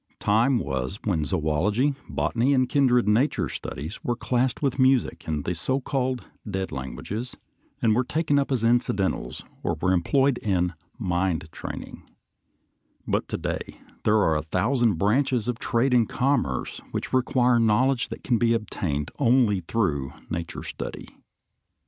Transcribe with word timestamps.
Time 0.17 0.57
was 0.57 0.97
when 1.03 1.21
zoölogy, 1.23 1.95
botany, 2.09 2.55
and 2.55 2.67
kindred 2.67 3.07
nature 3.07 3.47
studies 3.47 4.03
were 4.03 4.15
classed 4.15 4.59
with 4.59 4.79
music 4.79 5.27
and 5.27 5.43
the 5.43 5.53
so 5.53 5.79
called 5.79 6.25
dead 6.49 6.71
languages, 6.71 7.37
and 7.83 7.93
were 7.93 8.03
taken 8.03 8.39
up 8.39 8.51
as 8.51 8.63
incidentals 8.63 9.45
or 9.61 9.75
were 9.79 9.93
employed 9.93 10.39
in 10.39 10.73
"mind 10.97 11.47
training"; 11.51 12.01
but 13.07 13.27
to 13.27 13.37
day 13.37 13.77
there 14.03 14.17
are 14.17 14.37
a 14.37 14.41
thousand 14.41 14.95
branches 14.95 15.47
of 15.47 15.59
trade 15.59 15.93
and 15.93 16.09
commerce 16.09 16.81
which 16.89 17.13
require 17.13 17.59
knowledge 17.59 18.09
that 18.09 18.23
can 18.23 18.39
be 18.39 18.55
obtained 18.55 19.11
only 19.19 19.59
through 19.59 20.13
nature 20.31 20.63
study. 20.63 21.09